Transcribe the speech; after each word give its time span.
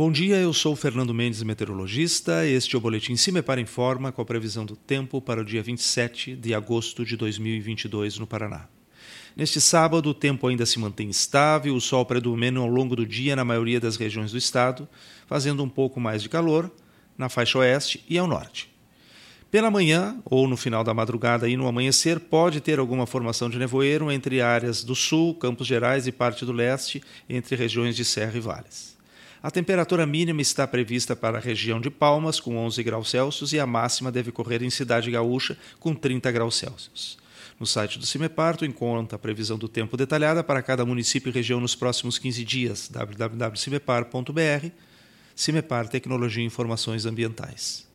Bom 0.00 0.10
dia, 0.10 0.36
eu 0.36 0.54
sou 0.54 0.74
Fernando 0.74 1.12
Mendes, 1.12 1.42
meteorologista. 1.42 2.46
Este 2.46 2.74
é 2.74 2.78
o 2.78 2.80
Boletim 2.80 3.16
Cimepar 3.16 3.58
Informa 3.58 4.10
com 4.10 4.22
a 4.22 4.24
previsão 4.24 4.64
do 4.64 4.74
tempo 4.74 5.20
para 5.20 5.42
o 5.42 5.44
dia 5.44 5.62
27 5.62 6.36
de 6.36 6.54
agosto 6.54 7.04
de 7.04 7.18
2022 7.18 8.18
no 8.18 8.26
Paraná. 8.26 8.66
Neste 9.36 9.60
sábado, 9.60 10.08
o 10.08 10.14
tempo 10.14 10.46
ainda 10.46 10.64
se 10.64 10.78
mantém 10.78 11.10
estável, 11.10 11.74
o 11.74 11.80
sol 11.82 12.06
predomina 12.06 12.60
ao 12.60 12.66
longo 12.66 12.96
do 12.96 13.04
dia 13.04 13.36
na 13.36 13.44
maioria 13.44 13.78
das 13.78 13.96
regiões 13.96 14.32
do 14.32 14.38
estado, 14.38 14.88
fazendo 15.26 15.62
um 15.62 15.68
pouco 15.68 16.00
mais 16.00 16.22
de 16.22 16.30
calor 16.30 16.72
na 17.18 17.28
faixa 17.28 17.58
oeste 17.58 18.02
e 18.08 18.16
ao 18.16 18.26
norte. 18.26 18.70
Pela 19.50 19.70
manhã, 19.70 20.16
ou 20.24 20.48
no 20.48 20.56
final 20.56 20.82
da 20.82 20.94
madrugada 20.94 21.46
e 21.46 21.58
no 21.58 21.68
amanhecer, 21.68 22.18
pode 22.20 22.62
ter 22.62 22.78
alguma 22.78 23.04
formação 23.04 23.50
de 23.50 23.58
nevoeiro 23.58 24.10
entre 24.10 24.40
áreas 24.40 24.82
do 24.82 24.94
sul, 24.94 25.34
Campos 25.34 25.66
Gerais 25.66 26.06
e 26.06 26.12
parte 26.12 26.46
do 26.46 26.52
leste, 26.52 27.02
entre 27.28 27.54
regiões 27.54 27.94
de 27.94 28.04
serra 28.06 28.38
e 28.38 28.40
vales. 28.40 28.98
A 29.42 29.50
temperatura 29.50 30.04
mínima 30.04 30.42
está 30.42 30.66
prevista 30.66 31.16
para 31.16 31.38
a 31.38 31.40
região 31.40 31.80
de 31.80 31.90
Palmas, 31.90 32.38
com 32.38 32.58
11 32.58 32.82
graus 32.82 33.08
Celsius, 33.08 33.54
e 33.54 33.58
a 33.58 33.66
máxima 33.66 34.12
deve 34.12 34.30
correr 34.30 34.62
em 34.62 34.68
Cidade 34.68 35.10
Gaúcha, 35.10 35.56
com 35.78 35.94
30 35.94 36.30
graus 36.30 36.56
Celsius. 36.56 37.18
No 37.58 37.66
site 37.66 37.98
do 37.98 38.04
CIMEPAR, 38.04 38.56
tu 38.56 38.66
encontra 38.66 39.16
a 39.16 39.18
previsão 39.18 39.58
do 39.58 39.68
tempo 39.68 39.96
detalhada 39.96 40.44
para 40.44 40.62
cada 40.62 40.84
município 40.84 41.30
e 41.30 41.32
região 41.32 41.58
nos 41.58 41.74
próximos 41.74 42.18
15 42.18 42.44
dias. 42.44 42.88
www.cimepar.br 42.88 44.68
CIMEPAR 45.34 45.88
Tecnologia 45.88 46.42
e 46.42 46.46
Informações 46.46 47.06
Ambientais. 47.06 47.89